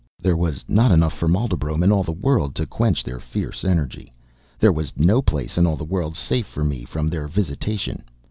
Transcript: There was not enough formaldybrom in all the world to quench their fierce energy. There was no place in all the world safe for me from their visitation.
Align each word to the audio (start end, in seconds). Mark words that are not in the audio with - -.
There 0.19 0.35
was 0.35 0.65
not 0.67 0.91
enough 0.91 1.13
formaldybrom 1.13 1.83
in 1.83 1.91
all 1.91 2.01
the 2.01 2.11
world 2.11 2.55
to 2.55 2.65
quench 2.65 3.03
their 3.03 3.19
fierce 3.19 3.63
energy. 3.63 4.11
There 4.57 4.71
was 4.73 4.93
no 4.97 5.21
place 5.21 5.59
in 5.59 5.67
all 5.67 5.75
the 5.75 5.83
world 5.83 6.15
safe 6.15 6.47
for 6.47 6.63
me 6.65 6.85
from 6.85 7.07
their 7.07 7.27
visitation. 7.27 8.03